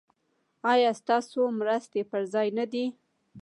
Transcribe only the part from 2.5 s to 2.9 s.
نه دي؟